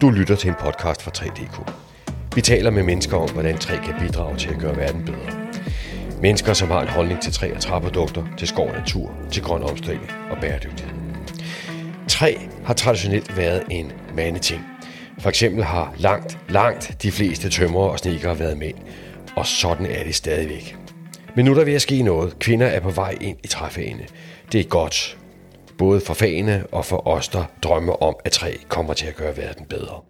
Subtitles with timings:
[0.00, 1.72] Du lytter til en podcast fra 3DK.
[2.34, 5.48] Vi taler med mennesker om, hvordan træ kan bidrage til at gøre verden bedre.
[6.22, 9.62] Mennesker, som har en holdning til træ og træprodukter, til skov og natur, til grøn
[9.62, 10.94] omstilling og bæredygtighed.
[12.08, 12.34] Træ
[12.64, 14.66] har traditionelt været en mandeting.
[15.18, 18.76] For eksempel har langt, langt de fleste tømmer og sneakere været mænd,
[19.36, 20.76] og sådan er det stadigvæk.
[21.36, 22.38] Men nu er der ved at ske noget.
[22.38, 24.06] Kvinder er på vej ind i træfagene.
[24.52, 25.16] Det er godt,
[25.78, 29.36] både for fagene og for os, der drømmer om, at træ kommer til at gøre
[29.36, 30.00] verden bedre.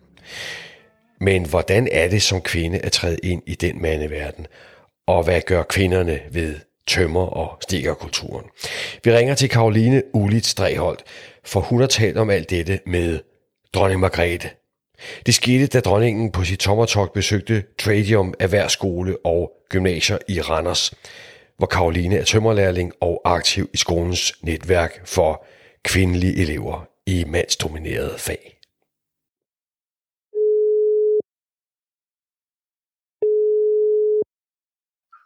[1.21, 4.47] Men hvordan er det som kvinde at træde ind i den mandeverden?
[5.07, 6.55] Og hvad gør kvinderne ved
[6.87, 8.45] tømmer- og stikerkulturen?
[9.05, 11.05] Vi ringer til Karoline Ulit Streholdt,
[11.45, 13.21] for hun har talt om alt dette med
[13.75, 14.51] dronning Margrethe.
[15.27, 20.95] Det skete, da dronningen på sit tommertog besøgte Tradium Erhvervsskole og gymnasier i Randers,
[21.59, 25.45] hvor Karoline er tømmerlærling og aktiv i skolens netværk for
[25.87, 28.43] kvindelige elever i mandsdominerede fag.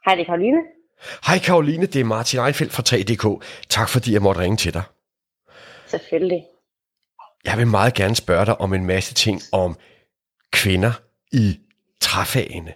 [0.05, 0.59] Hej, det er Karoline.
[1.27, 3.45] Hej Karoline, det er Martin Ejfeldt fra 3DK.
[3.69, 4.83] Tak fordi jeg måtte ringe til dig.
[5.87, 6.45] Selvfølgelig.
[7.45, 9.77] Jeg vil meget gerne spørge dig om en masse ting om
[10.53, 10.93] kvinder
[11.33, 11.61] i
[12.01, 12.73] træfagene.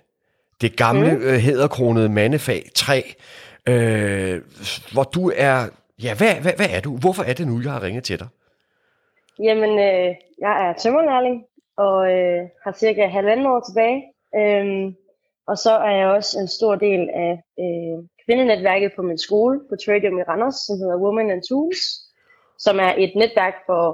[0.61, 1.23] Det gamle mm.
[1.23, 3.15] øh, hæderkronede mandefag 3,
[3.69, 4.43] øh,
[4.93, 5.69] hvor du er...
[6.03, 6.97] Ja, hvad, hvad, hvad er du?
[6.97, 8.29] Hvorfor er det nu, jeg har ringet til dig?
[9.39, 11.45] Jamen, øh, jeg er tømmerlærling
[11.77, 14.03] og øh, har cirka halvanden år tilbage.
[14.37, 14.95] Øhm,
[15.47, 19.75] og så er jeg også en stor del af øh, kvindenetværket på min skole på
[19.85, 21.81] Tradium i Randers, som hedder Women and Tools,
[22.59, 23.85] som er et netværk for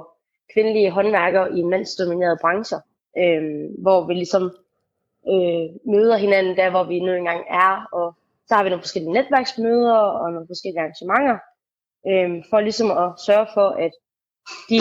[0.53, 2.79] kvindelige håndværkere i mandsdominerede brancher,
[3.17, 3.43] øh,
[3.83, 4.43] hvor vi ligesom
[5.33, 8.15] øh, møder hinanden der, hvor vi nu engang er, og
[8.47, 11.37] så har vi nogle forskellige netværksmøder og nogle forskellige arrangementer,
[12.09, 13.93] øh, for ligesom at sørge for, at
[14.69, 14.79] de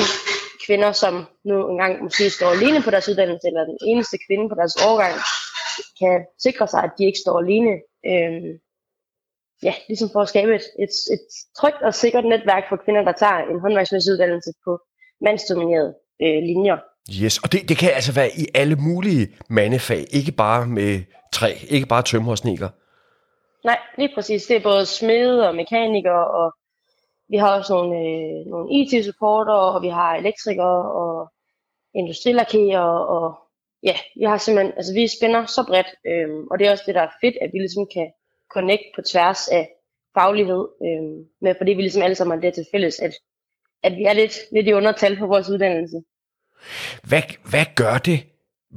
[0.67, 1.15] kvinder, som
[1.45, 5.15] nu engang måske står alene på deres uddannelse, eller den eneste kvinde på deres årgang,
[6.01, 7.73] kan sikre sig, at de ikke står alene.
[8.11, 8.43] Øh,
[9.63, 11.25] ja, ligesom for at skabe et, et, et
[11.59, 14.81] trygt og sikkert netværk for kvinder, der tager en håndværksmæssig uddannelse på
[15.21, 16.79] mandsdominerede øh, linjer.
[17.23, 21.53] Yes, og det, det kan altså være i alle mulige mandefag, ikke bare med træ,
[21.69, 22.69] ikke bare tømmer og snikker.
[23.65, 24.47] Nej, lige præcis.
[24.47, 26.53] Det er både smede og mekanikere, og
[27.31, 31.33] vi har også nogle, øh, nogle IT-supporter, og vi har elektrikere og
[31.95, 33.39] industrilakerer, og
[33.83, 36.95] ja, vi har simpelthen, altså vi spænder så bredt, øh, og det er også det,
[36.95, 38.09] der er fedt, at vi ligesom kan
[38.55, 39.69] connect på tværs af
[40.19, 41.05] faglighed, øh,
[41.43, 43.15] med, fordi vi ligesom alle sammen har det til fælles, at,
[43.83, 45.97] at vi er lidt, lidt i undertal på vores uddannelse.
[47.09, 48.21] Hvad, hvad gør det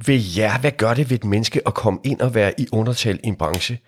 [0.06, 0.60] ved jer?
[0.60, 3.36] Hvad gør det ved et menneske at komme ind og være i undertal i en
[3.36, 3.78] branche?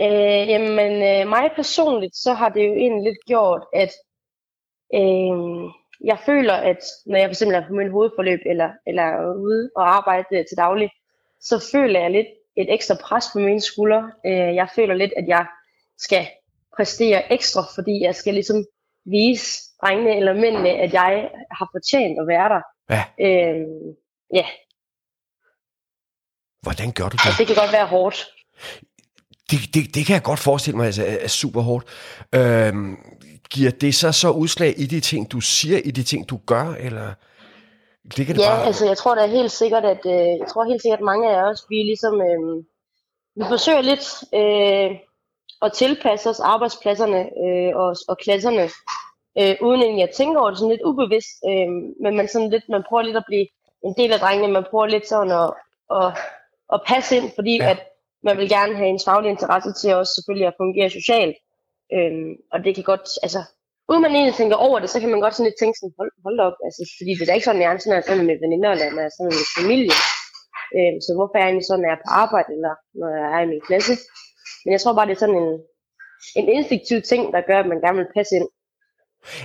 [0.00, 3.92] Øh, jamen, øh, mig personligt, så har det jo egentlig lidt gjort, at
[4.94, 5.70] øh,
[6.04, 9.96] jeg føler, at når jeg fx er på min hovedforløb, eller, eller er ude og
[9.96, 10.90] arbejde til daglig,
[11.40, 12.26] så føler jeg lidt
[12.56, 14.12] et ekstra pres på mine skuldre.
[14.26, 15.46] Øh, jeg føler lidt, at jeg
[15.98, 16.26] skal
[16.76, 18.64] præstere ekstra, fordi jeg skal ligesom
[19.04, 22.62] vise drengene eller mændene, at jeg har fortjent at være der.
[22.90, 23.04] Ja.
[23.26, 23.66] Øh,
[24.34, 24.46] ja.
[26.62, 27.26] Hvordan gør du det?
[27.26, 28.18] Og det kan godt være hårdt.
[29.50, 31.86] Det, det, det kan jeg godt forestille mig altså, er, er super hårdt.
[32.34, 32.96] Øhm,
[33.50, 36.74] giver det så så udslag i de ting, du siger, i de ting, du gør,
[36.80, 37.14] eller
[38.16, 38.66] ligger det ja, bare...
[38.66, 41.42] altså jeg tror da helt sikkert, at øh, jeg tror helt sikkert, at mange af
[41.50, 42.64] os, vi ligesom, øh,
[43.36, 44.98] vi forsøger lidt øh,
[45.62, 48.64] at tilpasse os arbejdspladserne øh, og, og klasserne,
[49.38, 51.68] øh, uden egentlig at tænke over det sådan lidt ubevidst, øh,
[52.02, 53.46] men man, sådan lidt, man prøver lidt at blive
[53.84, 55.50] en del af drengene, man prøver lidt sådan at,
[55.98, 56.08] at,
[56.74, 57.70] at passe ind, fordi ja.
[57.70, 57.78] at
[58.28, 61.36] man vil gerne have ens faglige interesse til også selvfølgelig at fungere socialt.
[61.94, 63.40] Øhm, og det kan godt, altså,
[63.88, 66.12] uden man egentlig tænker over det, så kan man godt sådan lidt tænke sådan, hold,
[66.26, 68.86] hold op, altså, fordi det er ikke sådan, jeg er sådan, sammen med veninder, eller
[68.86, 69.96] jeg er sammen med familie.
[70.76, 73.28] Øhm, så hvorfor er jeg egentlig sådan, når jeg er på arbejde, eller når jeg
[73.36, 73.94] er i min klasse?
[74.62, 75.50] Men jeg tror bare, det er sådan en,
[76.40, 78.48] en instinktiv ting, der gør, at man gerne vil passe ind.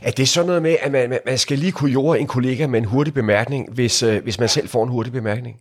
[0.08, 2.80] Er det sådan noget med, at man, man skal lige kunne jorde en kollega med
[2.80, 5.56] en hurtig bemærkning, hvis, øh, hvis man selv får en hurtig bemærkning?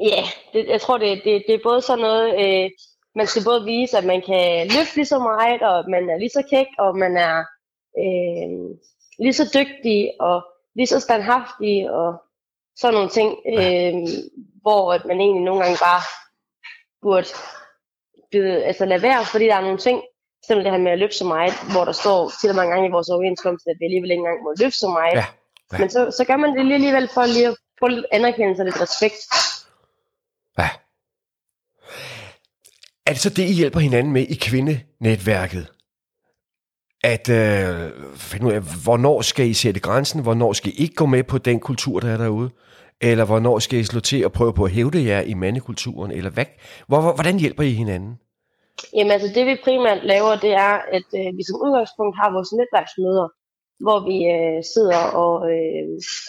[0.00, 0.22] Ja,
[0.52, 2.70] det, jeg tror, det, det, det er både sådan noget, øh,
[3.14, 6.30] man skal både vise, at man kan løfte lige så meget, og man er lige
[6.30, 7.36] så kæk, og man er
[8.02, 8.76] øh,
[9.18, 12.22] lige så dygtig, og lige så standhaftig, og
[12.76, 13.94] sådan nogle ting, øh,
[14.62, 16.02] hvor at man egentlig nogle gange bare
[17.02, 17.28] burde
[18.32, 20.02] byde, altså lade være, fordi der er nogle ting,
[20.46, 22.92] simpelthen det her med at løfte så meget, hvor der står til mange gange i
[22.96, 25.14] vores overenskomst, at vi alligevel ikke engang må løfte så meget.
[25.14, 25.24] Ja.
[25.72, 25.78] Ja.
[25.78, 28.66] Men så, så gør man det lige alligevel for lige at få lidt anerkendelse og
[28.66, 29.20] lidt respekt.
[30.58, 30.68] Ja.
[33.06, 35.66] Er det så det, I hjælper hinanden med i kvindenetværket?
[37.04, 41.06] At øh, finde ud af, hvornår skal I sætte grænsen, hvornår skal I ikke gå
[41.06, 42.50] med på den kultur, der er derude?
[43.00, 46.10] Eller hvornår skal I slå til og prøve på at hævde jer i mandekulturen?
[46.10, 46.44] Eller hvad?
[46.88, 48.18] Hvor, hvor, hvordan hjælper I hinanden?
[48.94, 52.52] Jamen altså det vi primært laver, det er, at øh, vi som udgangspunkt har vores
[52.60, 53.28] netværksmøder,
[53.84, 55.84] hvor vi øh, sidder og øh,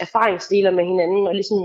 [0.05, 1.59] erfaringsdeler med hinanden, og ligesom,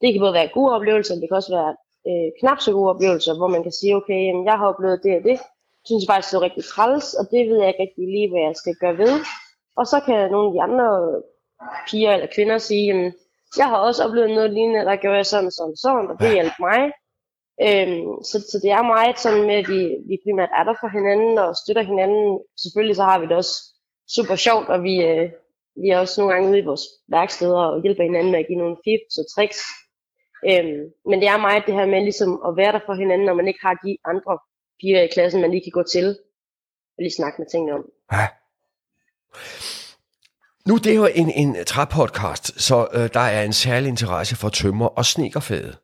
[0.00, 1.72] det kan både være gode oplevelser, det kan også være
[2.08, 5.12] øh, knap så gode oplevelser, hvor man kan sige, okay, jamen, jeg har oplevet det
[5.18, 5.36] og det,
[5.86, 8.42] synes jeg faktisk, det er rigtig træls, og det ved jeg ikke rigtig lige, hvad
[8.48, 9.14] jeg skal gøre ved.
[9.80, 10.88] Og så kan nogle af de andre
[11.88, 13.12] piger eller kvinder sige, jamen,
[13.60, 16.32] jeg har også oplevet noget lignende, der gjorde jeg sådan og sådan sådan, og det
[16.36, 16.80] hjælper mig.
[17.66, 20.88] Øhm, så, så det er meget sådan med, at vi, vi primært er der for
[20.96, 22.40] hinanden og støtter hinanden.
[22.62, 23.54] Selvfølgelig så har vi det også
[24.16, 25.26] super sjovt, og vi, øh,
[25.82, 28.62] vi er også nogle gange ude i vores værksteder og hjælper hinanden med at give
[28.62, 29.60] nogle tips og tricks.
[30.50, 33.34] Øhm, men det er meget det her med ligesom at være der for hinanden, når
[33.34, 34.38] man ikke har de andre
[34.80, 36.08] piger i klassen, man lige kan gå til
[36.96, 37.84] og lige snakke med tingene om.
[38.12, 38.26] Ja.
[40.66, 44.48] Nu det er jo en, en træpodcast, så øh, der er en særlig interesse for
[44.48, 45.78] tømmer og snekerfaget.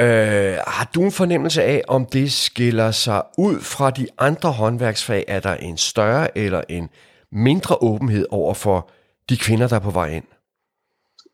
[0.00, 5.24] Øh, har du en fornemmelse af, om det skiller sig ud fra de andre håndværksfag?
[5.28, 6.90] Er der en større eller en
[7.32, 8.90] mindre åbenhed over for
[9.28, 10.24] de kvinder, der er på vej ind?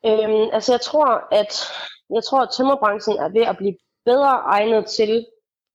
[0.07, 1.53] Øhm, altså jeg tror, at
[2.15, 5.27] jeg tror, at tømmerbranchen er ved at blive bedre egnet til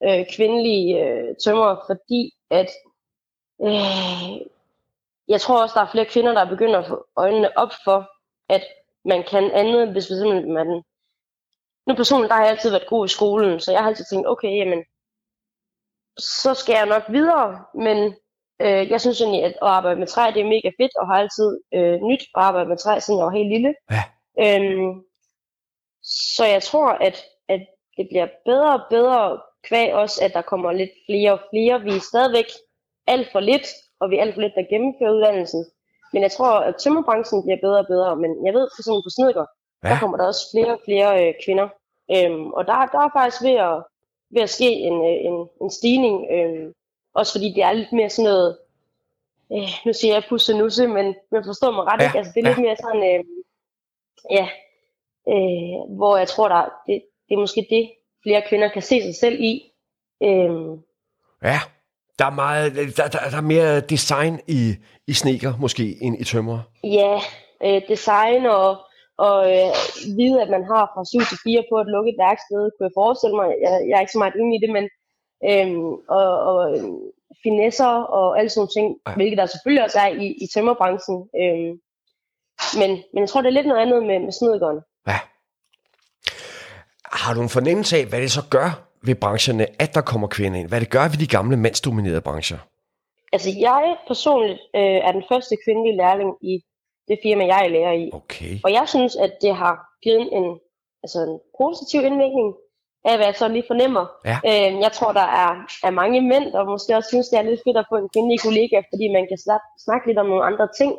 [0.04, 2.70] øh, kvindelige øh, tømmer, fordi at
[3.62, 4.42] øh,
[5.28, 8.10] jeg tror også, der er flere kvinder, der begynder at få øjnene op for,
[8.50, 8.64] at
[9.06, 10.84] man kan andet, hvis simpelthen man...
[11.88, 14.28] Nu personligt, der har jeg altid været god i skolen, så jeg har altid tænkt,
[14.28, 14.84] okay, jamen,
[16.18, 17.98] så skal jeg nok videre, men
[18.62, 21.16] øh, jeg synes egentlig, at at arbejde med træ, det er mega fedt, og har
[21.16, 23.74] altid øh, nyt at arbejde med træ, siden jeg var helt lille.
[23.92, 24.04] Ja.
[24.46, 25.04] Øhm,
[26.06, 27.62] så jeg tror, at, at
[27.98, 31.82] det bliver bedre og bedre kvæg også, at der kommer lidt flere og flere.
[31.82, 32.46] Vi er stadigvæk
[33.08, 33.68] alt for lidt,
[34.00, 35.66] og vi er alt for lidt, der gennemfører uddannelsen.
[36.14, 38.16] Men jeg tror, at tømmerbranchen bliver bedre og bedre.
[38.16, 39.46] Men jeg ved for eksempel på Snedker,
[39.84, 39.90] ja.
[39.90, 41.68] der kommer der også flere og flere øh, kvinder.
[42.16, 43.78] Øhm, og der, der er faktisk ved at,
[44.34, 46.16] ved at ske en, øh, en, en stigning.
[46.36, 46.74] Øhm,
[47.14, 48.58] også fordi det er lidt mere sådan noget,
[49.54, 52.06] øh, nu siger jeg pusse nusse, men man forstår mig ret, ja.
[52.08, 52.18] ikke?
[52.18, 52.50] Altså, det er ja.
[52.50, 53.24] lidt mere sådan, øh,
[54.32, 54.48] ja,
[55.34, 57.92] øh, hvor jeg tror, der, det, det er måske det,
[58.24, 59.54] flere kvinder kan se sig selv i.
[60.24, 60.72] Øhm,
[61.44, 61.60] ja.
[62.20, 64.62] Der er, meget, der, der, der er mere design i,
[65.08, 66.60] i sneker måske end i tømmer.
[66.84, 67.16] Ja,
[67.66, 68.70] øh, design og,
[69.18, 69.72] og øh,
[70.18, 73.36] vide, at man har fra 7 til 4 på et lukket værksted, kunne jeg forestille
[73.36, 73.50] mig.
[73.64, 74.86] Jeg, jeg er ikke så meget inde i det, men
[75.50, 75.70] øh,
[76.18, 76.58] og, og
[77.44, 79.16] finesser og alle sådan nogle ting, ja.
[79.18, 81.18] hvilket der selvfølgelig også er i, i tømmerbranchen.
[81.42, 81.72] Øh,
[82.80, 84.82] men, men jeg tror, det er lidt noget andet med, med snedgården.
[87.26, 88.70] Har du en fornemmelse af, hvad det så gør
[89.08, 90.70] ved brancherne, at der kommer kvinder ind?
[90.72, 92.60] Hvad det gør ved de gamle mandsdominerede brancher?
[93.36, 96.54] Altså jeg personligt øh, er den første kvindelige lærling i
[97.10, 98.06] det firma, jeg er lærer i.
[98.20, 98.54] Okay.
[98.66, 99.76] Og jeg synes, at det har
[100.06, 100.48] givet en,
[101.04, 102.50] altså en positiv indvirkning
[103.10, 104.06] af, hvad jeg så lige fornemmer.
[104.32, 104.38] Ja.
[104.50, 105.52] Øh, jeg tror, der er,
[105.88, 108.40] er mange mænd, der måske også synes, det er lidt fedt at få en kvindelig
[108.48, 109.40] kollega, fordi man kan
[109.86, 110.92] snakke lidt om nogle andre ting,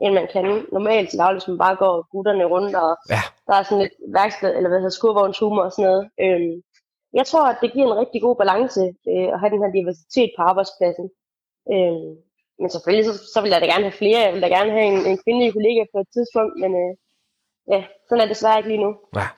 [0.00, 3.22] end man kan normalt til daglig, hvis man bare går gutterne rundt, og ja.
[3.46, 6.04] der er sådan lidt værksted, eller hvad hedder skurvognshumor og sådan noget.
[6.24, 6.54] Øhm,
[7.18, 8.82] jeg tror, at det giver en rigtig god balance
[9.12, 11.06] øh, at have den her diversitet på arbejdspladsen.
[11.72, 12.12] Øhm,
[12.60, 14.20] men selvfølgelig, så, så vil jeg da gerne have flere.
[14.26, 16.92] Jeg vil da gerne have en, en kvindelig kollega på et tidspunkt, men øh,
[17.72, 18.90] ja, sådan er det desværre ikke lige nu.
[19.20, 19.28] Ja.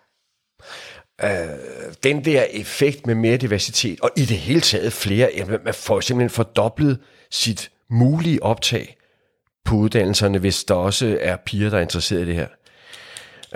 [1.27, 5.75] Øh, den der effekt med mere diversitet, og i det hele taget flere, jamen, man
[5.75, 8.96] får simpelthen fordoblet sit mulige optag
[9.69, 12.49] på uddannelserne, hvis der også er piger, der er interesseret i det her.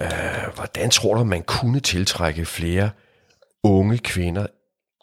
[0.02, 2.90] Øh, hvordan tror du, man kunne tiltrække flere
[3.64, 4.46] unge kvinder?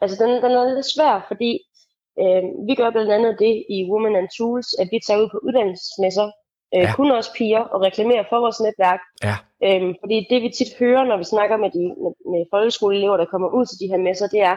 [0.01, 1.51] Altså, den, den er lidt svær, fordi
[2.21, 5.39] øh, vi gør blandt andet det i Women and Tools, at vi tager ud på
[5.47, 6.27] uddannelsesmesser,
[6.75, 6.93] øh, ja.
[6.95, 9.01] kun også piger, og reklamerer for vores netværk.
[9.27, 9.35] Ja.
[9.65, 13.31] Øhm, fordi det vi tit hører, når vi snakker med, de, med, med folkeskoleelever, der
[13.33, 14.55] kommer ud til de her messer, det er,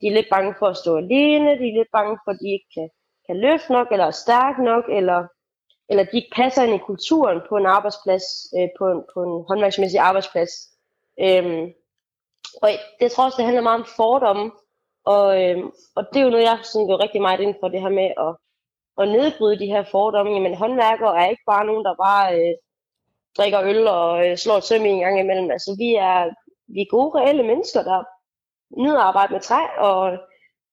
[0.00, 2.48] de er lidt bange for at stå alene, de er lidt bange for, at de
[2.56, 2.88] ikke kan,
[3.26, 5.20] kan løfte nok, eller er stærke nok, eller,
[5.90, 8.24] eller de ikke passer ind i kulturen på en arbejdsplads,
[8.58, 10.50] øh, på, en, på en håndværksmæssig arbejdsplads.
[11.20, 11.72] Øhm,
[12.62, 12.68] og
[13.00, 14.50] det tror også, det handler meget om fordomme,
[15.04, 17.80] og, øhm, og det er jo noget, jeg sådan går rigtig meget ind for, det
[17.80, 18.32] her med at,
[19.00, 20.32] at nedbryde de her fordomme.
[20.32, 22.54] Jamen håndværkere er ikke bare nogen, der bare øh,
[23.36, 25.50] drikker øl og øh, slår søm en gang imellem.
[25.50, 26.30] Altså vi er,
[26.74, 28.04] vi er gode, reelle mennesker, der
[28.82, 30.18] nyder at arbejde med træ, og,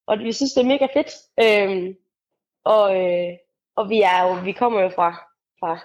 [0.07, 1.11] og vi synes, det er mega fedt.
[1.45, 1.95] Øhm,
[2.63, 3.33] og, øh,
[3.77, 5.09] og vi er jo, vi kommer jo fra,
[5.59, 5.79] fra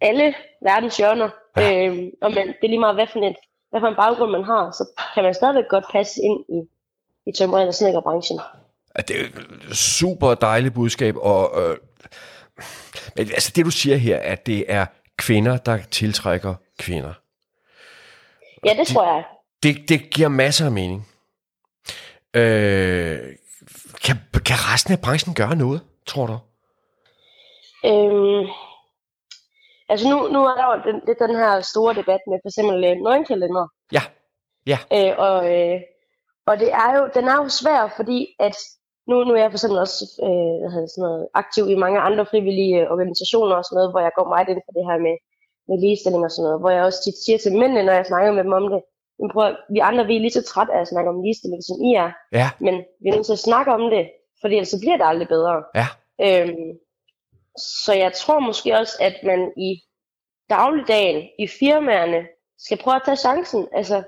[0.00, 1.30] alle verdens hjørner.
[1.56, 1.86] Ja.
[1.86, 3.36] Øhm, og man, det er lige meget, hvad for, et,
[3.70, 6.60] hvad for en baggrund man har, så kan man stadigvæk godt passe ind i,
[7.30, 8.40] i tømmer- og snedkerbranchen.
[8.96, 11.76] Ja, det er et super dejligt budskab, og øh,
[13.16, 14.86] men altså det du siger her, at det er
[15.16, 17.12] kvinder, der tiltrækker kvinder.
[18.64, 19.24] Ja, det tror jeg.
[19.62, 21.08] Det, det giver masser af mening.
[22.34, 23.18] Øh,
[24.04, 26.38] kan, kan resten af branchen gøre noget, tror du?
[27.84, 28.46] Øhm,
[29.88, 32.84] altså nu, nu er der jo den, lidt den her store debat med for eksempel
[32.84, 33.66] øh, nøgenkalender.
[33.92, 34.02] Ja,
[34.72, 34.78] ja.
[34.96, 35.80] Øh, og, øh,
[36.46, 38.56] og det er jo, den er jo svær, fordi at
[39.08, 42.00] nu, nu er jeg for eksempel også øh, hvad hedder sådan noget, aktiv i mange
[42.00, 45.16] andre frivillige organisationer og sådan noget, hvor jeg går meget ind for det her med,
[45.68, 48.32] med ligestilling og sådan noget, hvor jeg også tit siger til mændene, når jeg snakker
[48.32, 48.80] med dem om det,
[49.18, 51.76] men prøv, vi andre vi er lige så trætte af at snakke om ligestilling, som
[51.88, 54.04] I er, Ja, men vi er nødt til at snakke om det,
[54.40, 55.54] fordi ellers så bliver det aldrig bedre.
[55.80, 55.88] ja.
[56.26, 56.70] Øhm,
[57.58, 59.70] så jeg tror måske også, at man i
[60.50, 62.26] dagligdagen, i firmaerne,
[62.58, 63.68] skal prøve at tage chancen.
[63.72, 64.02] Altså,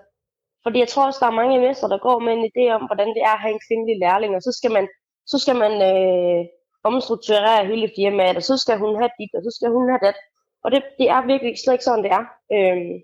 [0.63, 3.09] fordi jeg tror også, der er mange mestre, der går med en idé om, hvordan
[3.15, 4.89] det er at have en kvindelig lærling, og så skal man,
[5.27, 6.45] så skal man øh,
[6.85, 10.17] omstrukturere hele firmaet, og så skal hun have dit, og så skal hun have dat.
[10.65, 12.25] Og det, det er virkelig slet ikke sådan, det er.
[12.55, 12.95] Øhm,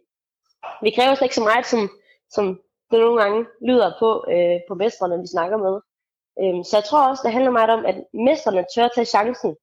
[0.84, 1.82] vi kræver slet ikke så meget, som,
[2.30, 2.44] som
[2.90, 5.74] det nogle gange lyder på, øh, på mestrene, vi snakker med.
[6.40, 7.96] Øhm, så jeg tror også, det handler meget om, at
[8.28, 9.56] mestrene tør tage chancen.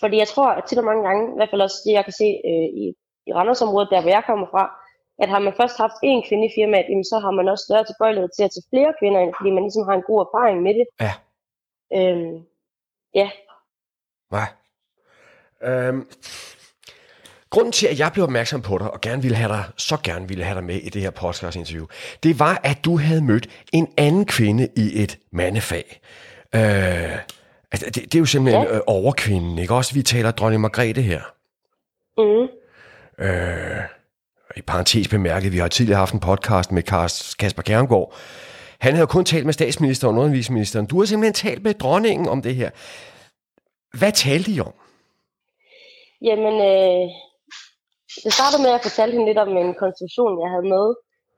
[0.00, 2.16] Fordi jeg tror, at tit og mange gange, i hvert fald også det, jeg kan
[2.22, 2.84] se øh, i,
[3.28, 4.64] i Randersområdet, der hvor jeg kommer fra,
[5.22, 7.84] at har man først haft én kvinde i firmaet, jamen, så har man også større
[7.84, 10.74] tilbøjelighed til at tage flere kvinder ind, fordi man ligesom har en god erfaring med
[10.78, 10.86] det.
[11.04, 11.12] Ja.
[11.98, 12.36] Øhm,
[13.20, 13.28] ja,
[14.30, 14.48] Nej.
[15.62, 16.06] Øhm,
[17.50, 20.28] grunden til, at jeg blev opmærksom på dig, og gerne ville have dig, så gerne
[20.28, 21.86] ville have dig med i det her podcast-interview,
[22.22, 26.00] det var, at du havde mødt en anden kvinde i et mandefag.
[26.54, 27.18] Øh,
[27.72, 28.74] altså, det, det er jo simpelthen ja.
[28.74, 29.74] Øh, overkvinden, ikke?
[29.74, 31.22] Også vi taler dronning Margrethe her.
[32.18, 32.48] mm,
[33.18, 33.82] Øh,
[34.56, 36.82] I parentes bemærket, vi har tidligere haft en podcast med
[37.38, 38.14] Kasper Kærengård.
[38.80, 40.86] Han havde kun talt med statsministeren og undervisningsministeren.
[40.86, 42.70] Du har simpelthen talt med dronningen om det her.
[43.98, 44.74] Hvad talte I om?
[46.22, 47.06] Jamen, øh,
[48.24, 50.86] det startede med, at jeg fortalte hende lidt om en konstruktion, jeg havde med,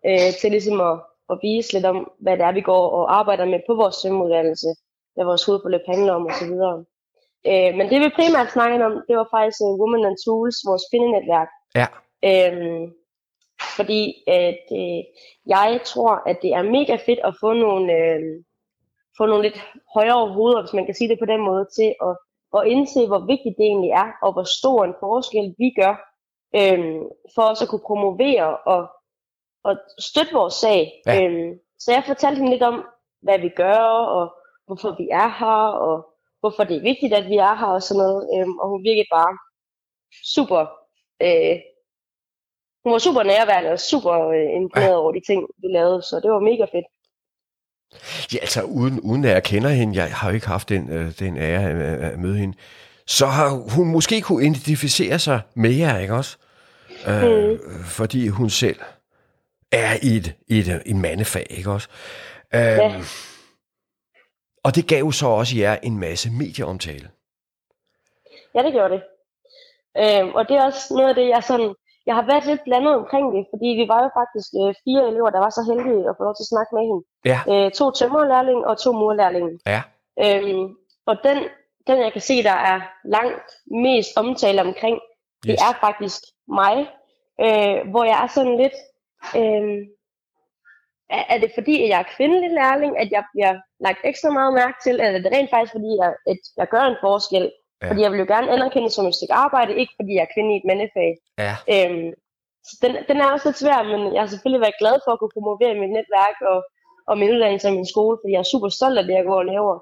[0.09, 0.97] øh, til ligesom at,
[1.31, 4.69] at vise lidt om, hvad det er, vi går og arbejder med på vores svømmeuddannelse,
[5.19, 6.53] hvad vores hovedforløb handler om osv.
[7.51, 10.85] Øh, men det vi primært snakkede om, det var faktisk uh, Women and Tools, vores
[10.91, 11.51] kvindenetværk.
[11.81, 11.87] Ja.
[12.31, 12.83] Øhm,
[13.77, 15.01] fordi at, øh,
[15.57, 18.21] jeg tror, at det er mega fedt at få nogle, øh,
[19.19, 19.59] få nogle lidt
[19.95, 22.15] højere hoveder, hvis man kan sige det på den måde, til at,
[22.59, 25.95] at indse, hvor vigtigt det egentlig er, og hvor stor en forskel vi gør,
[26.59, 26.81] øh,
[27.35, 28.83] for os at kunne promovere og,
[29.65, 31.03] og støtte vores sag.
[31.07, 31.15] Ja.
[31.25, 32.85] Øhm, så jeg fortalte hende lidt om,
[33.23, 33.81] hvad vi gør,
[34.19, 34.38] og
[34.69, 35.97] hvorfor vi er her, og
[36.41, 38.21] hvorfor det er vigtigt, at vi er her og sådan noget.
[38.35, 39.33] Øhm, og hun virkede bare
[40.35, 40.61] super,
[41.27, 41.57] øh,
[42.85, 46.31] hun var super nærværende og super øh, imponeret over de ting, vi lavede, så det
[46.31, 46.89] var mega fedt.
[48.35, 51.19] Ja, altså uden, uden at jeg kender hende, jeg har jo ikke haft den, øh,
[51.19, 52.57] den ære at, at møde hende,
[53.07, 56.37] så har hun måske kunne identificere sig med jer, ikke også?
[57.09, 57.59] Øh, Mm.
[57.85, 58.77] Fordi hun selv
[59.73, 61.89] er i et, i et, et mandefag, ikke også?
[62.55, 63.01] Øh, Ja.
[64.69, 67.09] Og det gav jo så også jer en masse medieomtale.
[68.55, 69.03] Ja, det gjorde det.
[70.03, 71.75] Øhm, og det er også noget af det, jeg sådan,
[72.07, 75.31] jeg har været lidt blandet omkring det, fordi vi var jo faktisk øh, fire elever,
[75.31, 77.03] der var så heldige at få lov til at snakke med hende.
[77.31, 77.39] Ja.
[77.53, 79.53] Øh, to tømmerlærlinge og to murlærlinge.
[79.75, 79.83] Ja.
[80.25, 80.65] Øhm,
[81.07, 81.39] og den,
[81.87, 82.79] den, jeg kan se, der er
[83.17, 83.49] langt
[83.87, 84.97] mest omtale omkring,
[85.43, 85.61] det Yes.
[85.69, 86.21] er faktisk
[86.61, 86.77] mig,
[87.45, 88.77] øh, hvor jeg er sådan lidt,
[89.41, 89.87] øh,
[91.17, 93.55] er, er det fordi, at jeg er kvindelig lærling, at jeg bliver
[93.87, 96.85] lagt ekstra meget mærke til, eller er det rent faktisk fordi, jeg, at jeg gør
[96.89, 97.45] en forskel?
[97.83, 97.89] Ja.
[97.89, 100.51] Fordi jeg vil jo gerne anerkendes som et stykke arbejde, ikke fordi jeg er kvinde
[100.53, 101.11] i et mandefag.
[101.45, 101.55] Ja.
[101.75, 102.11] Øhm,
[102.67, 105.19] så den, den er også lidt svær, men jeg har selvfølgelig været glad for at
[105.19, 106.59] kunne promovere mit netværk og,
[107.11, 109.39] og min uddannelse og min skole, fordi jeg er super stolt af det, jeg går
[109.43, 109.75] og laver.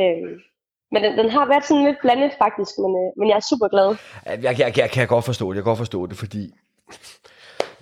[0.00, 0.32] Øhm,
[0.92, 3.68] men den, den har været sådan lidt blandet faktisk, men, øh, men jeg er super
[3.74, 3.88] glad.
[4.44, 6.42] Jeg, jeg, jeg kan godt forstå det, jeg kan godt forstå det, fordi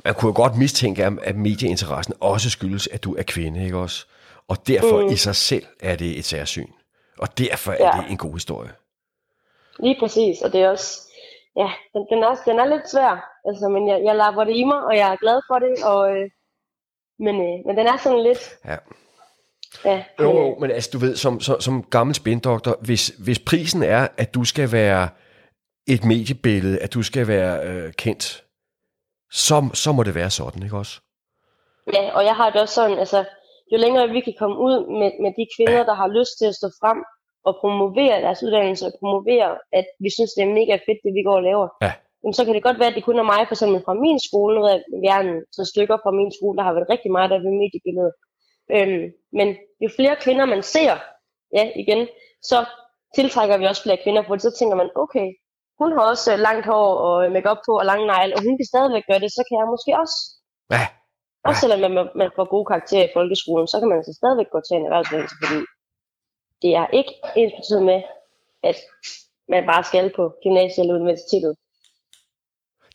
[0.05, 4.07] man kunne jo godt mistænke, at- medieinteressen også skyldes, at du er kvinde, ikke også?
[4.49, 5.07] Og derfor mm.
[5.13, 6.67] I sig selv er det et særsyn.
[7.19, 8.03] Og derfor er Ja.
[8.03, 8.71] det en god historie.
[9.79, 11.01] Lige præcis, og det er også,
[11.57, 14.65] ja, den, den, er, den er lidt svær, altså, men jeg, jeg lapper det i
[14.65, 16.31] mig, og jeg er glad for det, og, øh,
[17.19, 18.77] men, øh, men den er sådan lidt, Ja.
[19.85, 23.09] ja, Jo, men, øh, jo, men altså, du ved, som, som, som gammel spindoktor, hvis,
[23.09, 25.09] hvis prisen er, at du skal være
[25.87, 28.44] et mediebillede, at du skal være øh, kendt,
[29.47, 30.95] så, så må det være sådan, ikke også?
[31.97, 33.21] Ja, og jeg har det også sådan, altså,
[33.73, 36.59] jo længere vi kan komme ud med, med de kvinder, der har lyst til at
[36.61, 36.99] stå frem
[37.49, 41.23] og promovere deres uddannelse, og promovere, at vi synes, det er mega fedt, det vi
[41.29, 41.93] går og laver, Ja.
[42.21, 44.19] jamen, så kan det godt være, at det kun er mig, for eksempel fra min
[44.29, 47.11] skole, nu er vi er en så stykker fra min skole, der har været rigtig
[47.17, 48.13] meget af det mediebillede.
[48.77, 49.05] Øhm,
[49.39, 49.49] men
[49.85, 50.95] jo flere kvinder man ser,
[51.57, 52.01] ja igen,
[52.51, 52.59] så
[53.17, 55.27] tiltrækker vi også flere kvinder, for så tænker man, okay,
[55.81, 58.67] hun har også øh, langt hår og makeup på og lang negl, og hun kan
[58.73, 60.17] stadigvæk gøre det, så kan jeg måske også.
[60.77, 60.85] Ja,
[61.49, 64.61] Også selvom man, man får gode karakterer i folkeskolen, så kan man altså stadigvæk gå
[64.67, 65.59] til en erhvervsuddannelse, fordi
[66.63, 68.01] det er ikke ens betydende med,
[68.71, 68.79] at
[69.53, 71.55] man bare skal på gymnasiet eller universitetet.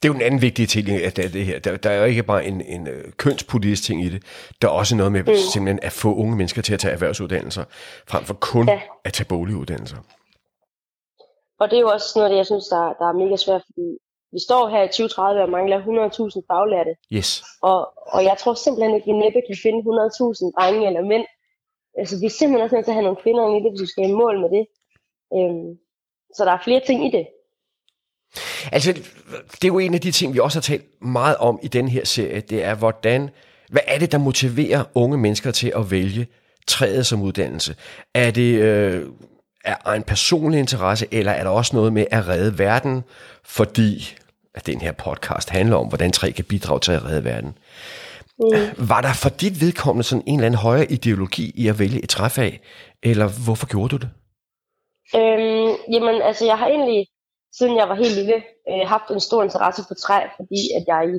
[0.01, 1.59] Det er jo en anden vigtig ting, at det, det her.
[1.59, 4.23] Der, der er jo ikke bare en, en øh, kønspolitisk ting i det.
[4.61, 5.35] Der er også noget med mm.
[5.53, 7.63] simpelthen at få unge mennesker til at tage erhvervsuddannelser,
[8.07, 8.81] frem for kun ja.
[9.05, 9.97] at tage boliguddannelser.
[11.59, 13.63] Og det er jo også noget af det, jeg synes, der, der er mega svært,
[13.69, 13.87] fordi
[14.35, 16.93] vi står her i 2030 og mangler 100.000 faglærte.
[17.17, 17.29] Yes.
[17.61, 17.77] Og,
[18.15, 21.25] og jeg tror simpelthen ikke, at vi næppe kan finde 100.000 drenge eller mænd.
[21.99, 23.91] Altså, vi er simpelthen også nødt til at have nogle kvinder i det, hvis vi
[23.93, 24.63] skal i mål med det.
[25.35, 25.69] Øhm,
[26.35, 27.25] så der er flere ting i det.
[28.71, 28.89] Altså,
[29.51, 31.87] det er jo en af de ting, vi også har talt meget om i den
[31.87, 33.29] her serie, det er, hvordan,
[33.69, 36.27] hvad er det, der motiverer unge mennesker til at vælge
[36.67, 37.75] træet som uddannelse?
[38.13, 39.05] Er det øh,
[39.65, 43.03] er en personlig interesse, eller er der også noget med at redde verden,
[43.43, 44.17] fordi
[44.53, 47.57] at den her podcast handler om, hvordan træ kan bidrage til at redde verden?
[48.39, 48.89] Mm.
[48.89, 52.09] Var der for dit vedkommende sådan en eller anden højere ideologi i at vælge et
[52.09, 52.61] træfag,
[53.03, 54.09] eller hvorfor gjorde du det?
[55.15, 57.07] Øhm, jamen, altså jeg har egentlig
[57.57, 58.37] siden jeg var helt lille,
[58.69, 61.17] øh, haft en stor interesse for træ, fordi at jeg i,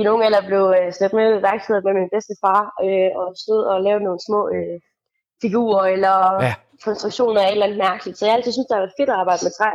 [0.00, 3.26] i ung alder blev øh, slæbt med i værkstedet med min bedste far, øh, og
[3.42, 4.78] stod og lavede nogle små øh,
[5.42, 6.16] figurer eller
[6.46, 6.54] ja.
[6.84, 8.18] Konstruktioner af et eller andet mærkeligt.
[8.18, 9.70] Så jeg altid synes, det var fedt at arbejde med træ.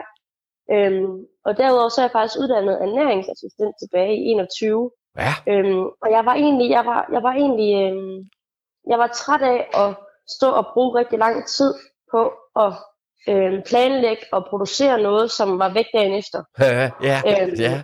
[0.73, 4.91] Øhm, og derudover så er jeg faktisk uddannet ernæringsassistent tilbage i 21.
[5.17, 5.33] Ja.
[5.51, 8.17] Øhm, og jeg var egentlig, jeg var, jeg var egentlig, øhm,
[8.91, 9.95] jeg var træt af at
[10.37, 11.73] stå og bruge rigtig lang tid
[12.11, 12.21] på
[12.65, 12.73] at
[13.27, 16.43] øh, planlægge og producere noget, som var væk dagen efter.
[16.59, 17.81] ja, ja, øhm, ja.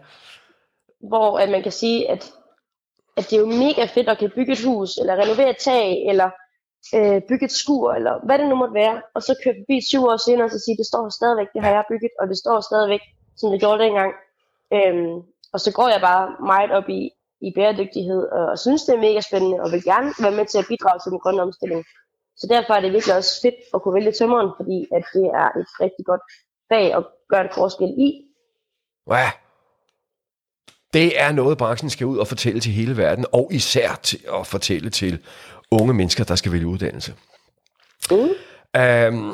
[1.10, 2.32] Hvor at man kan sige, at,
[3.18, 6.08] at det er jo mega fedt at kan bygge et hus, eller renovere et tag,
[6.10, 6.30] eller
[6.94, 10.04] øh, bygge et skur, eller hvad det nu måtte være, og så køre forbi syv
[10.04, 12.62] år senere og så sige, det står stadigvæk, det har jeg bygget, og det står
[12.62, 13.04] stadigvæk,
[13.38, 14.14] som det gjorde dengang.
[14.74, 15.16] Øhm,
[15.54, 17.02] og så går jeg bare meget op i,
[17.42, 20.70] i bæredygtighed, og synes, det er mega spændende, og vil gerne være med til at
[20.72, 21.86] bidrage til den grønne omstilling.
[22.38, 25.48] Så derfor er det virkelig også fedt at kunne vælge tømmeren, fordi at det er
[25.60, 26.22] et rigtig godt
[26.72, 28.10] fag at gøre en forskel i.
[29.08, 29.30] Wow.
[30.94, 34.48] Det er noget, branchen skal ud og fortælle til hele verden, og især til at
[34.48, 35.20] fortælle til
[35.72, 37.14] unge mennesker, der skal vælge uddannelse.
[38.12, 38.30] Mm.
[38.82, 39.32] Øhm,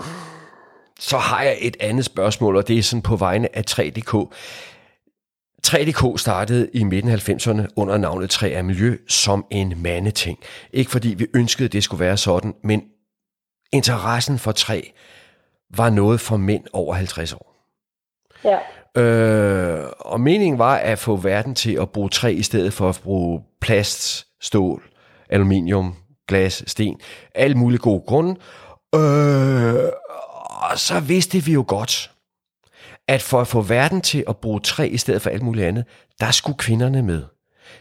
[1.00, 4.32] så har jeg et andet spørgsmål, og det er sådan på vegne af 3DK.
[5.68, 10.40] 3DK startede i midten af 90'erne under navnet 3 af Miljø som en mandeting.
[10.74, 12.84] Ikke fordi vi ønskede, at det skulle være sådan, men
[13.72, 14.82] interessen for træ
[15.76, 17.52] var noget for mænd over 50 år.
[18.44, 18.58] Ja.
[19.02, 23.00] Øh, og meningen var at få verden til at bruge træ i stedet for at
[23.04, 24.84] bruge plast, stål,
[25.30, 25.96] aluminium,
[26.32, 27.00] glas, sten,
[27.36, 28.40] alle mulige gode grunde.
[28.96, 29.92] Øh,
[30.72, 32.12] og så vidste vi jo godt,
[33.08, 35.86] at for at få verden til at bruge træ i stedet for alt muligt andet,
[36.20, 37.24] der skulle kvinderne med.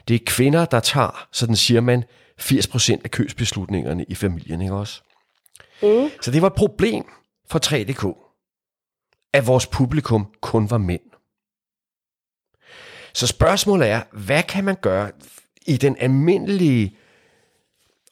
[0.08, 2.04] Det er kvinder, der tager, sådan siger man,
[2.40, 5.02] 80% af købsbeslutningerne i familien, ikke også?
[5.82, 6.10] Mm.
[6.20, 7.04] Så det var et problem
[7.50, 8.04] for 3DK,
[9.34, 11.00] at vores publikum kun var mænd.
[13.14, 15.10] Så spørgsmålet er, hvad kan man gøre
[15.66, 16.96] i den almindelige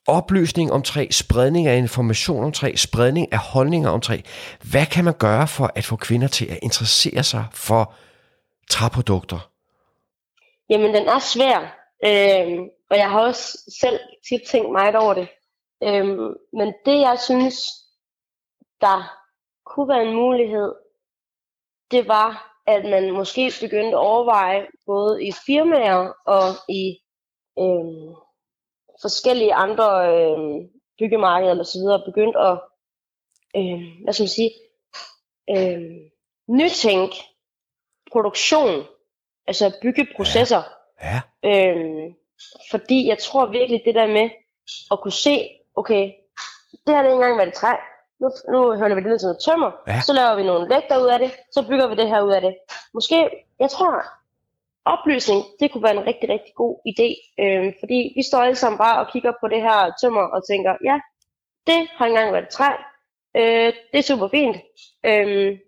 [0.08, 4.18] oplysning om træ, spredning af information om træ, spredning af holdninger om træ.
[4.70, 7.94] Hvad kan man gøre for at få kvinder til at interessere sig for
[8.70, 9.50] træprodukter?
[10.70, 11.58] Jamen, den er svær.
[12.04, 12.58] Øh,
[12.90, 15.28] og jeg har også selv tit tænkt meget over det.
[15.82, 16.06] Øh,
[16.52, 17.56] men det, jeg synes,
[18.80, 19.18] der
[19.66, 20.74] kunne være en mulighed,
[21.90, 26.98] det var, at man måske begyndte at overveje, både i firmaer og i
[27.58, 28.14] øh,
[29.02, 30.38] forskellige andre øh,
[30.98, 32.60] byggemarkeder eller så videre begyndt at,
[33.56, 34.50] øh, hvad skal man sige,
[35.50, 36.10] øh,
[36.48, 37.16] nytænke
[38.12, 38.84] produktion,
[39.46, 40.62] altså byggeprocesser.
[41.02, 41.20] Ja.
[41.44, 41.74] ja.
[41.74, 42.12] Øh,
[42.70, 44.30] fordi jeg tror virkelig det der med
[44.90, 46.12] at kunne se, okay,
[46.86, 47.74] det her det ikke engang været træ,
[48.20, 50.00] nu, nu hører vi det ned til noget tømmer, ja.
[50.00, 52.40] så laver vi nogle vægter ud af det, så bygger vi det her ud af
[52.40, 52.56] det.
[52.94, 54.02] Måske, jeg tror,
[54.94, 57.08] oplysning, det kunne være en rigtig, rigtig god idé.
[57.42, 60.72] Øh, fordi vi står alle sammen bare og kigger på det her tømmer og tænker,
[60.88, 60.96] ja,
[61.68, 62.70] det har engang været træ.
[63.40, 64.56] Øh, det er super fint.
[65.10, 65.58] Øh,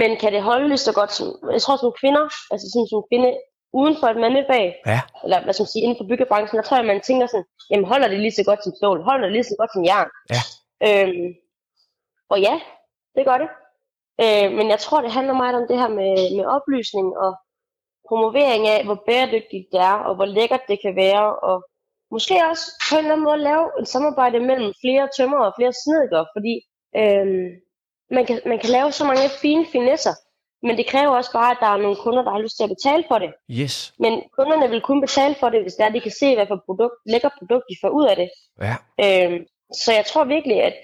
[0.00, 3.00] men kan det holde lige så godt som, jeg tror som kvinder, altså som, som
[3.10, 3.30] kvinde
[3.72, 5.00] uden for et mandefag, ja.
[5.24, 7.86] eller hvad skal man sige, inden for byggebranchen, der tror jeg, man tænker sådan, jamen
[7.92, 10.10] holder det lige så godt som stål, holder det lige så godt som jern.
[10.34, 10.42] Ja.
[10.88, 11.34] Øh,
[12.32, 12.54] og ja,
[13.16, 13.50] det gør det.
[14.24, 17.30] Øh, men jeg tror, det handler meget om det her med, med oplysning og
[18.08, 21.56] promovering af, hvor bæredygtigt det er, og hvor lækkert det kan være, og
[22.10, 25.72] måske også på en eller anden måde lave et samarbejde mellem flere tømmer og flere
[25.82, 26.54] snedker, fordi
[27.00, 27.48] øhm,
[28.16, 30.14] man, kan, man kan lave så mange fine finesser
[30.66, 32.74] Men det kræver også bare, at der er nogle kunder, der har lyst til at
[32.76, 33.32] betale for det.
[33.60, 33.74] Yes.
[34.04, 36.96] Men kunderne vil kun betale for det, hvis der de kan se, hvad for produkt,
[37.12, 38.28] lækker produkt de får ud af det.
[38.66, 38.76] Ja.
[39.04, 39.40] Øhm,
[39.82, 40.78] så jeg tror virkelig, at,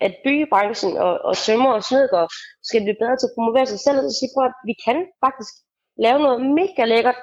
[0.00, 2.30] at byggebranchen og, og sømmer og snedgård
[2.68, 5.52] skal blive bedre til at promovere sig selv og sige at vi kan faktisk
[5.98, 7.18] lave noget mega lækkert,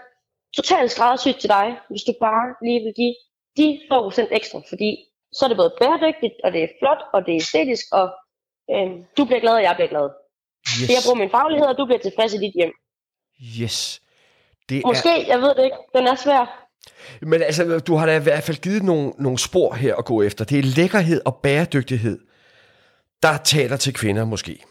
[0.55, 3.15] totalt skræddersygt til dig, hvis du bare lige vil give
[3.57, 4.89] de få procent ekstra, fordi
[5.33, 8.07] så er det både bæredygtigt, og det er flot, og det er æstetisk, og
[8.73, 10.07] øhm, du bliver glad, og jeg bliver glad.
[10.81, 10.89] Yes.
[10.89, 12.73] Jeg bruger min faglighed, og du bliver tilfreds i dit hjem.
[13.61, 14.01] Yes.
[14.69, 15.27] Det Måske, er...
[15.27, 16.69] jeg ved det ikke, den er svær.
[17.21, 20.21] Men altså, du har da i hvert fald givet nogle, nogle spor her at gå
[20.21, 20.45] efter.
[20.45, 22.19] Det er lækkerhed og bæredygtighed,
[23.23, 24.63] der taler til kvinder måske.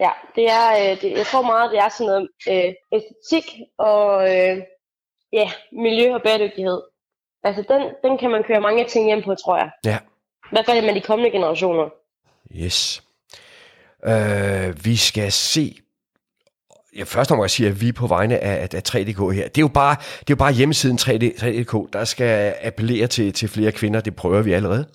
[0.00, 4.22] Ja, det er, øh, det, jeg tror meget, det er sådan noget øh, æstetik og
[4.22, 4.62] øh,
[5.32, 6.82] ja, miljø og bæredygtighed.
[7.42, 9.70] Altså, den, den kan man køre mange ting hjem på, tror jeg.
[9.84, 9.98] Ja.
[10.44, 11.88] I hvert fald med de kommende generationer.
[12.56, 13.02] Yes.
[14.06, 15.76] Øh, vi skal se
[16.96, 19.48] Ja, først må jeg sige, at vi er på vegne af, af 3DK her.
[19.48, 23.32] Det er jo bare, det er jo bare hjemmesiden 3D, 3DK, der skal appellere til,
[23.32, 24.00] til flere kvinder.
[24.00, 24.86] Det prøver vi allerede.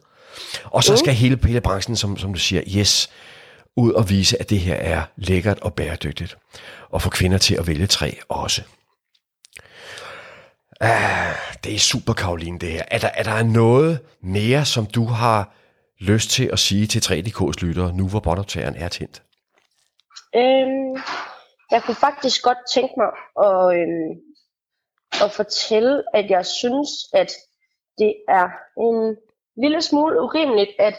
[0.63, 3.09] Og så skal hele, hele branchen, som, som du siger, yes,
[3.79, 6.37] ud og vise, at det her er lækkert og bæredygtigt.
[6.89, 8.61] Og få kvinder til at vælge træ også.
[10.81, 12.83] Ah, det er super, Karoline, det her.
[12.91, 15.55] Er der, er der noget mere, som du har
[15.99, 19.23] lyst til at sige til 3DK's lyttere, nu hvor båndoptageren er tændt?
[20.35, 20.93] Øhm,
[21.71, 23.11] jeg kunne faktisk godt tænke mig
[23.47, 24.11] at, øhm,
[25.23, 27.31] at fortælle, at jeg synes, at
[27.97, 28.47] det er
[28.87, 29.15] en
[29.63, 30.95] lille smule urimeligt, at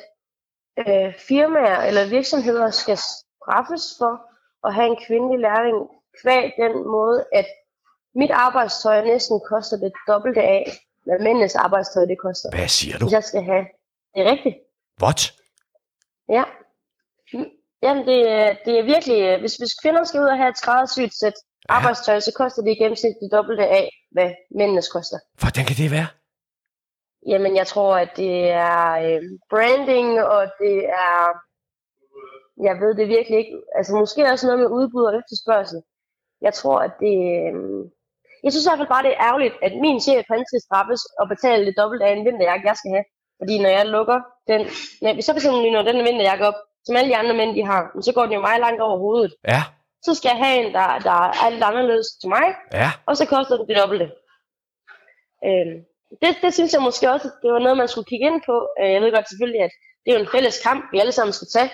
[0.89, 4.13] øh, firmaer eller virksomheder skal straffes for
[4.67, 5.79] at have en kvindelig lærling
[6.23, 7.47] kvæg den måde, at
[8.15, 10.73] mit arbejdstøj næsten koster det dobbelte af,
[11.05, 12.49] hvad mændenes arbejdstøj det koster.
[12.57, 13.05] Hvad siger du?
[13.05, 13.65] Hvis jeg skal have.
[14.15, 14.57] Det er rigtigt.
[15.03, 15.33] What?
[16.29, 16.45] Ja.
[17.83, 19.41] Jamen, det, er- det er virkelig...
[19.41, 21.33] Hvis, hvis kvinder skal ud og have et skræddersygt sæt
[21.69, 25.19] arbejdstøj, så koster det i gennemsnit det dobbelte af, hvad mændenes koster.
[25.41, 26.07] Hvordan kan det være?
[27.27, 31.15] Jamen, jeg tror, at det er øh, branding, og det er...
[32.69, 33.57] Jeg ved det virkelig ikke.
[33.77, 35.83] Altså, måske også noget med udbud og efterspørgsel.
[36.41, 37.17] Jeg tror, at det...
[37.39, 37.55] Øh,
[38.45, 41.03] jeg synes i hvert fald bare, det er ærgerligt, at min chef han skal straffes
[41.21, 43.07] og betale det dobbelt af en vinterjakke, jeg skal have.
[43.41, 44.19] Fordi når jeg lukker
[44.51, 44.61] den...
[45.03, 47.65] Ja, hvis så for eksempel når den vinterjakke op, som alle de andre mænd, de
[47.71, 49.33] har, så går den jo meget langt over hovedet.
[49.49, 49.63] Ja,
[50.03, 52.91] Så skal jeg have en, der, der er lidt anderledes til mig, ja.
[53.07, 54.09] og så koster den det dobbelte.
[55.49, 55.77] Øhm,
[56.23, 58.57] det, det synes jeg måske også, at det var noget, man skulle kigge ind på.
[58.81, 61.33] Øh, jeg ved godt selvfølgelig, at det er jo en fælles kamp, vi alle sammen
[61.33, 61.71] skal tage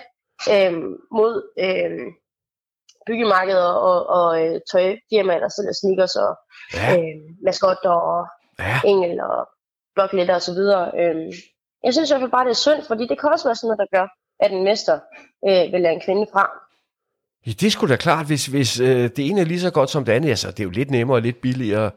[0.53, 1.33] øhm, mod
[1.65, 2.07] øhm,
[3.07, 6.31] byggemarkeder og, og øh, tøjfirmaer, der sælger sneakers og
[6.73, 8.27] Ja, øh, maskotter og
[8.59, 8.79] ja.
[8.85, 9.49] engel og
[9.95, 10.91] blokletter og så videre.
[10.99, 11.31] Øhm,
[11.83, 13.67] jeg synes i hvert fald bare, det er synd, fordi det kan også være sådan
[13.67, 14.07] noget, der gør,
[14.39, 14.99] at en mester
[15.47, 16.49] øh, vælger en kvinde fra.
[17.47, 20.05] Ja, det skulle da klart, hvis, hvis øh, det ene er lige så godt som
[20.05, 20.29] det andet.
[20.29, 21.91] Altså, det er jo lidt nemmere og lidt billigere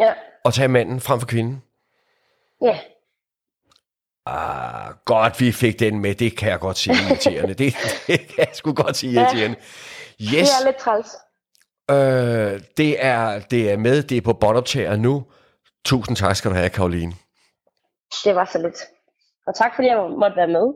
[0.00, 0.12] Ja,
[0.44, 1.62] at tage manden frem for kvinden.
[2.62, 2.80] ja.
[4.26, 6.14] Ah, godt, vi fik den med.
[6.14, 7.54] Det kan jeg godt sige irriterende.
[7.54, 7.74] det,
[8.06, 9.56] det kan jeg sgu godt sige irriterende.
[10.20, 11.08] Yes, det er lidt træls.
[11.90, 14.02] øh, det, er, det er med.
[14.02, 15.26] Det er på båndoptager nu.
[15.84, 17.12] Tusind tak skal du have, Karoline.
[18.24, 18.76] Det var så lidt.
[19.46, 20.66] Og tak fordi jeg må- måtte være med.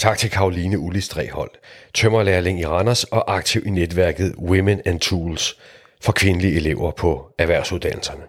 [0.00, 1.50] Tak til Karoline Ullis Drehold,
[1.94, 5.56] tømmerlærling i Randers og aktiv i netværket Women and Tools
[6.00, 8.22] for kvindelige elever på erhvervsuddannelserne.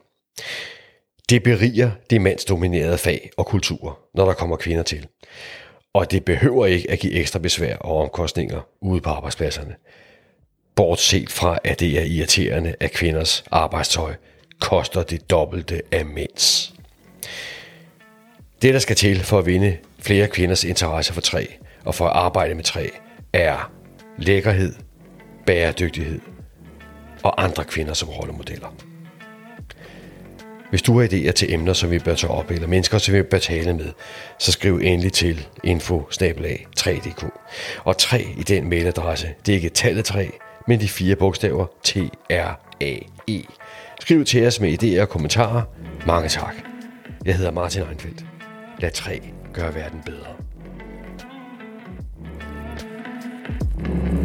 [1.29, 5.07] Det beriger det mandsdominerede fag og kultur, når der kommer kvinder til.
[5.93, 9.75] Og det behøver ikke at give ekstra besvær og omkostninger ude på arbejdspladserne.
[10.75, 14.13] Bortset fra, at det er irriterende, at kvinders arbejdstøj
[14.59, 16.73] koster det dobbelte af mænds.
[18.61, 21.45] Det, der skal til for at vinde flere kvinders interesse for træ
[21.85, 22.87] og for at arbejde med træ,
[23.33, 23.71] er
[24.17, 24.73] lækkerhed,
[25.45, 26.19] bæredygtighed
[27.23, 28.75] og andre kvinder som rollemodeller.
[30.69, 33.21] Hvis du har idéer til emner, som vi bør tage op, eller mennesker, som vi
[33.21, 33.91] bør tale med,
[34.39, 37.29] så skriv endelig til info 3dk
[37.83, 40.31] Og 3 i den mailadresse, det er ikke tallet 3,
[40.67, 43.43] men de fire bogstaver T-R-A-E.
[43.99, 45.61] Skriv til os med idéer og kommentarer.
[46.07, 46.55] Mange tak.
[47.25, 48.25] Jeg hedder Martin Einfeldt.
[48.79, 49.19] Lad træ
[49.53, 50.35] gøre verden bedre.
[53.83, 54.20] thank you